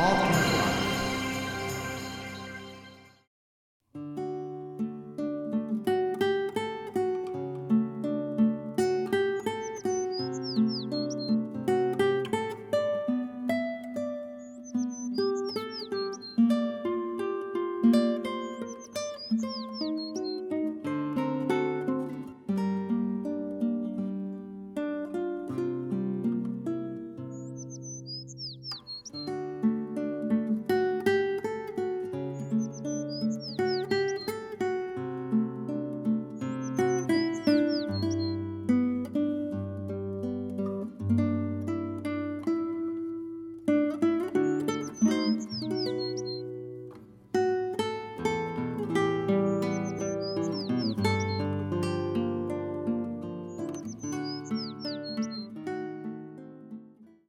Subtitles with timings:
[0.00, 0.49] Podcast.